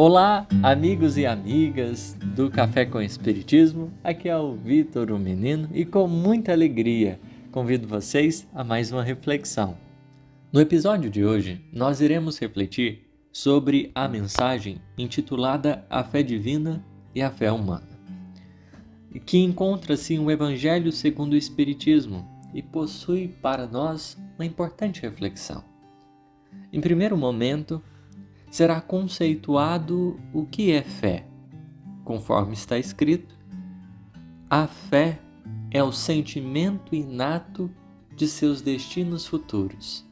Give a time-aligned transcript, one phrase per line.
[0.00, 3.92] Olá, amigos e amigas do Café com Espiritismo.
[4.04, 7.18] Aqui é o Vitor, o menino, e com muita alegria
[7.50, 9.76] convido vocês a mais uma reflexão.
[10.52, 16.80] No episódio de hoje, nós iremos refletir sobre a mensagem intitulada A Fé Divina
[17.12, 17.98] e a Fé Humana,
[19.26, 25.64] que encontra-se no Evangelho segundo o Espiritismo e possui para nós uma importante reflexão.
[26.72, 27.82] Em primeiro momento,
[28.50, 31.26] será conceituado o que é fé.
[32.04, 33.36] Conforme está escrito,
[34.48, 35.18] a fé
[35.70, 37.70] é o sentimento inato
[38.16, 40.06] de seus destinos futuros.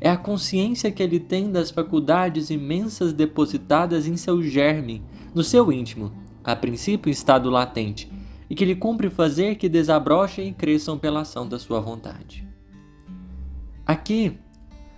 [0.00, 5.02] É a consciência que ele tem das faculdades imensas depositadas em seu germe,
[5.34, 6.12] no seu íntimo,
[6.44, 8.10] a princípio em estado latente,
[8.48, 12.48] e que lhe cumpre fazer que desabrochem e cresçam pela ação da sua vontade.
[13.84, 14.38] Aqui,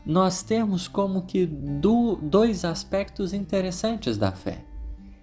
[0.04, 4.64] nós temos como que do, dois aspectos interessantes da fé.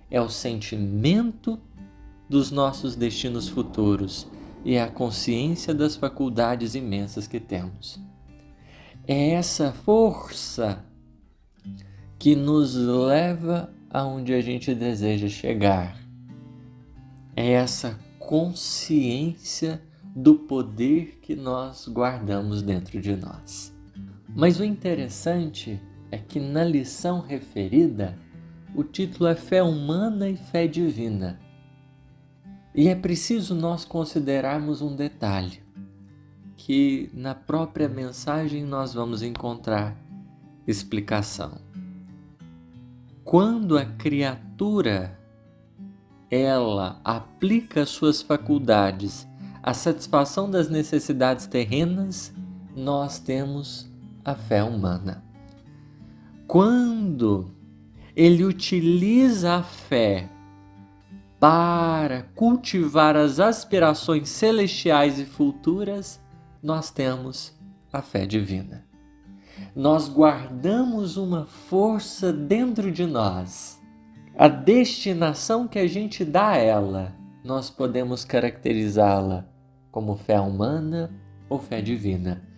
[0.10, 1.60] É o sentimento
[2.30, 4.28] dos nossos destinos futuros
[4.64, 8.00] e a consciência das faculdades imensas que temos.
[9.08, 10.86] É essa força
[12.18, 15.98] que nos leva aonde a gente deseja chegar.
[17.36, 19.82] É essa consciência
[20.16, 23.74] do poder que nós guardamos dentro de nós.
[24.36, 28.18] Mas o interessante é que na lição referida,
[28.76, 31.40] o título é Fé Humana e Fé Divina.
[32.74, 35.62] E é preciso nós considerarmos um detalhe,
[36.56, 39.96] que na própria mensagem nós vamos encontrar
[40.68, 41.60] explicação.
[43.24, 45.18] Quando a criatura
[46.30, 49.28] ela aplica suas faculdades
[49.64, 52.32] à satisfação das necessidades terrenas,
[52.76, 53.89] nós temos
[54.24, 55.24] a fé humana.
[56.48, 57.52] Quando
[58.16, 60.30] ele utiliza a fé
[61.40, 66.20] para cultivar as aspirações celestiais e futuras,
[66.62, 67.58] nós temos
[67.94, 68.86] a fé divina.
[69.76, 73.80] Nós guardamos uma força dentro de nós.
[74.38, 79.46] A destinação que a gente dá a ela, nós podemos caracterizá-la
[79.92, 81.12] como fé humana
[81.50, 82.49] ou fé divina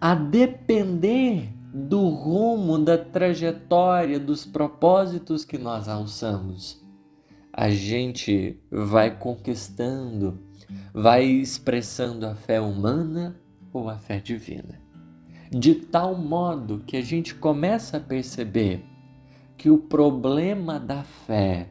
[0.00, 6.82] a depender do rumo, da trajetória, dos propósitos que nós alçamos.
[7.52, 10.40] A gente vai conquistando,
[10.94, 13.38] vai expressando a fé humana
[13.72, 14.80] ou a fé divina.
[15.50, 18.84] De tal modo que a gente começa a perceber
[19.56, 21.68] que o problema da fé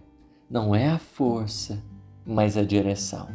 [0.50, 1.84] não é a força,
[2.26, 3.30] mas a direção.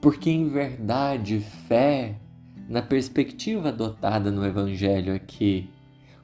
[0.00, 2.16] Porque em verdade, fé
[2.70, 5.68] na perspectiva adotada no Evangelho aqui,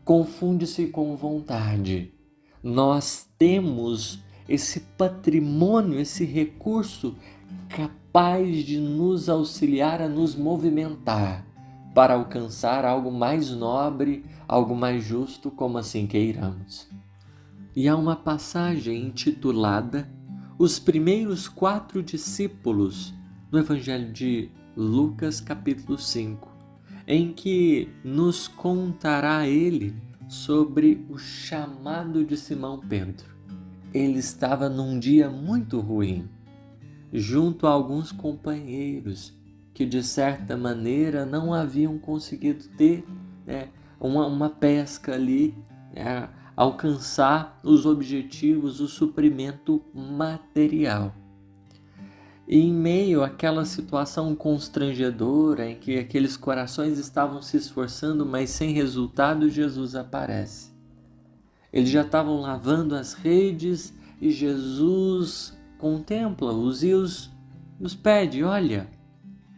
[0.05, 2.13] confunde-se com vontade.
[2.63, 7.17] Nós temos esse patrimônio, esse recurso
[7.69, 11.45] capaz de nos auxiliar a nos movimentar
[11.93, 16.89] para alcançar algo mais nobre, algo mais justo, como assim queiramos.
[17.75, 20.09] E há uma passagem intitulada
[20.57, 23.13] Os Primeiros Quatro Discípulos
[23.51, 26.55] no Evangelho de Lucas capítulo 5,
[27.07, 29.97] em que nos contará ele
[30.29, 33.35] sobre o chamado de Simão Pedro.
[33.95, 36.29] Ele estava num dia muito ruim,
[37.11, 39.35] junto a alguns companheiros
[39.73, 43.03] que de certa maneira não haviam conseguido ter
[43.47, 45.55] né, uma, uma pesca ali,
[45.95, 51.15] né, alcançar os objetivos, o suprimento material.
[52.49, 58.73] E em meio àquela situação constrangedora em que aqueles corações estavam se esforçando, mas sem
[58.73, 60.71] resultado, Jesus aparece.
[61.73, 67.31] Eles já estavam lavando as redes e Jesus contempla-os e os,
[67.81, 68.89] os pede: Olha,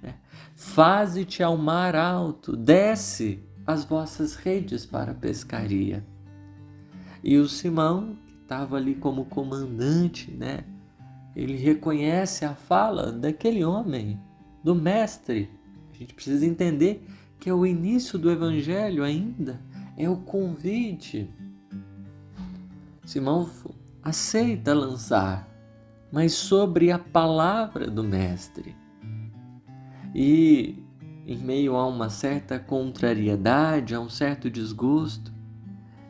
[0.02, 0.14] né,
[0.56, 6.05] faze-te ao mar alto, desce as vossas redes para a pescaria.
[7.23, 10.64] E o Simão, que estava ali como comandante, né?
[11.38, 14.20] Ele reconhece a fala daquele homem,
[14.64, 15.49] do Mestre.
[15.94, 17.06] A gente precisa entender
[17.38, 19.61] que é o início do Evangelho ainda,
[19.96, 21.31] é o convite.
[23.06, 23.49] Simão
[24.02, 25.49] aceita lançar,
[26.11, 28.75] mas sobre a palavra do Mestre.
[30.12, 30.82] E
[31.25, 35.32] em meio a uma certa contrariedade, a um certo desgosto,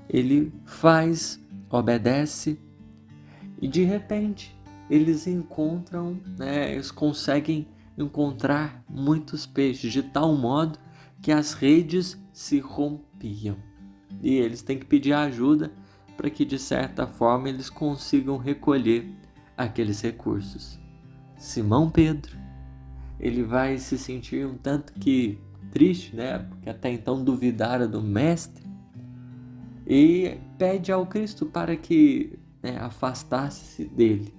[0.08, 1.38] ele faz,
[1.68, 2.58] obedece
[3.60, 4.57] e de repente
[4.90, 10.78] eles encontram, né, eles conseguem encontrar muitos peixes de tal modo
[11.20, 13.56] que as redes se rompiam.
[14.22, 15.72] E eles têm que pedir ajuda
[16.16, 19.12] para que de certa forma eles consigam recolher
[19.56, 20.78] aqueles recursos.
[21.36, 22.36] Simão Pedro,
[23.20, 25.38] ele vai se sentir um tanto que
[25.70, 26.38] triste, né?
[26.38, 28.64] Porque até então duvidara do mestre
[29.86, 34.37] e pede ao Cristo para que né, afastasse-se dele.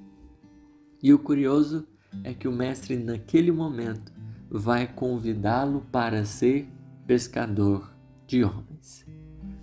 [1.01, 1.88] E o curioso
[2.24, 4.12] é que o mestre naquele momento
[4.50, 6.68] vai convidá-lo para ser
[7.07, 7.94] pescador
[8.28, 9.06] de homens.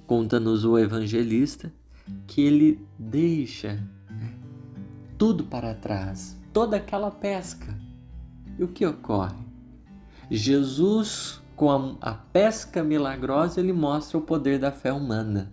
[0.06, 1.72] Conta-nos o evangelista
[2.26, 3.74] que ele deixa
[4.08, 4.34] né,
[5.18, 7.76] tudo para trás, toda aquela pesca.
[8.58, 9.44] E o que ocorre?
[10.30, 15.52] Jesus, com a, a pesca milagrosa, ele mostra o poder da fé humana.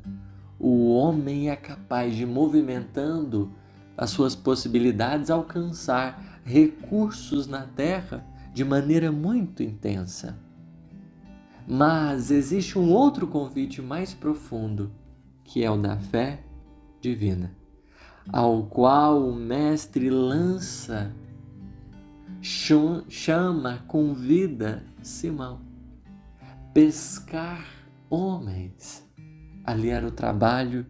[0.59, 3.51] O homem é capaz de, movimentando
[3.97, 10.37] as suas possibilidades, alcançar recursos na terra de maneira muito intensa.
[11.67, 14.91] Mas existe um outro convite mais profundo,
[15.43, 16.43] que é o da fé
[16.99, 17.55] divina,
[18.31, 21.13] ao qual o Mestre lança,
[22.41, 25.61] chama, convida Simão.
[26.73, 27.65] Pescar
[28.09, 29.07] homens.
[29.63, 30.85] Ali era o trabalho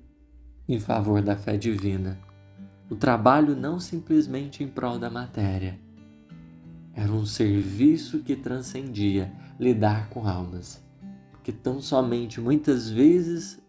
[0.68, 2.18] em favor da fé divina.
[2.94, 5.80] O trabalho não simplesmente em prol da matéria,
[6.94, 10.80] era um serviço que transcendia lidar com almas.
[11.32, 13.60] Porque tão somente muitas vezes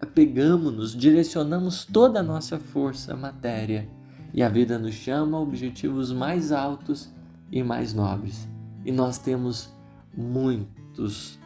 [0.00, 3.88] apegamos-nos, direcionamos toda a nossa força à matéria
[4.32, 7.14] e a vida nos chama a objetivos mais altos
[7.52, 8.48] e mais nobres.
[8.84, 9.72] E nós temos
[10.12, 11.38] muitos,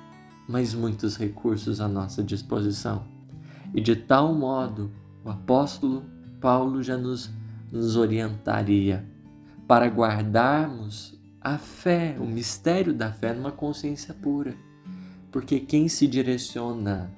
[0.48, 3.04] mas muitos recursos à nossa disposição.
[3.74, 4.90] E de tal modo,
[5.22, 7.30] o apóstolo Paulo já nos,
[7.70, 9.04] nos orientaria
[9.66, 14.54] para guardarmos a fé, o mistério da fé numa consciência pura.
[15.30, 17.10] Porque quem se direciona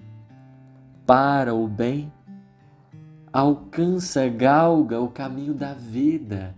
[1.06, 2.12] para o bem
[3.32, 6.54] alcança, galga o caminho da vida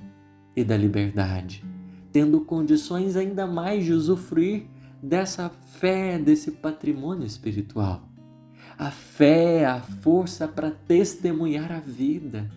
[0.57, 1.65] e da liberdade,
[2.11, 4.67] tendo condições ainda mais de usufruir
[5.03, 8.12] dessa fé, desse patrimônio espiritual.
[8.83, 12.51] A fé a força para testemunhar a vida,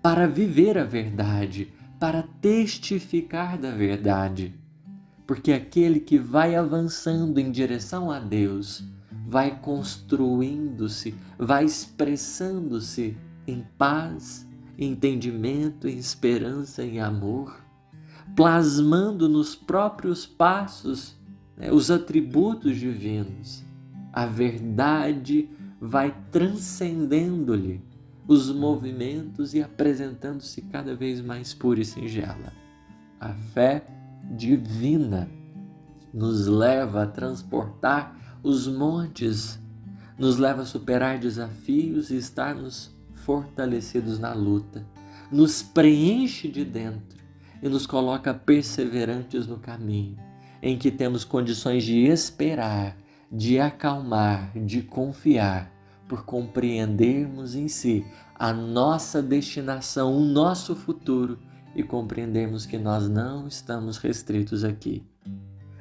[0.00, 4.54] para viver a verdade, para testificar da verdade.
[5.26, 8.84] Porque aquele que vai avançando em direção a Deus,
[9.26, 14.46] vai construindo-se, vai expressando-se em paz,
[14.78, 17.64] entendimento, em esperança, em amor,
[18.36, 21.16] plasmando nos próprios passos
[21.56, 23.71] né, os atributos divinos.
[24.12, 25.48] A verdade
[25.80, 27.80] vai transcendendo-lhe
[28.26, 32.52] os movimentos e apresentando-se cada vez mais pura e singela.
[33.18, 33.84] A fé
[34.36, 35.28] divina
[36.12, 39.58] nos leva a transportar os montes,
[40.18, 44.84] nos leva a superar desafios e estarmos fortalecidos na luta,
[45.30, 47.18] nos preenche de dentro
[47.62, 50.16] e nos coloca perseverantes no caminho,
[50.60, 52.96] em que temos condições de esperar,
[53.32, 55.72] de acalmar, de confiar
[56.06, 58.04] por compreendermos em si
[58.34, 61.38] a nossa destinação, o nosso futuro
[61.74, 65.02] e compreendermos que nós não estamos restritos aqui.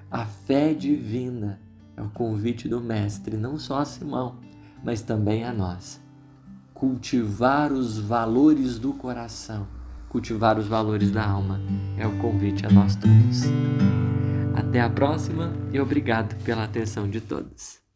[0.10, 1.60] A fé divina
[1.98, 4.38] é o convite do Mestre, não só a Simão,
[4.84, 6.02] mas também a nós.
[6.74, 9.68] Cultivar os valores do coração,
[10.08, 11.60] cultivar os valores da alma
[11.98, 14.21] é o convite a nós todos.
[14.56, 17.81] Até a próxima e obrigado pela atenção de todos.